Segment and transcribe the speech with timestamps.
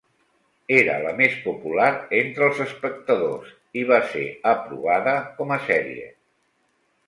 [0.77, 1.89] Era la més popular
[2.21, 3.53] entre els espectadors,
[3.83, 4.27] i va ser
[4.57, 6.13] aprovada com a sèrie.